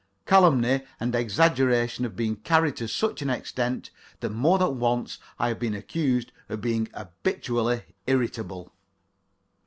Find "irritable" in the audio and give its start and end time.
8.07-8.73